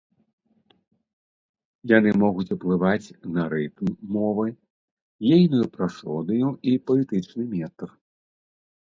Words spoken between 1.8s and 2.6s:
Яны могуць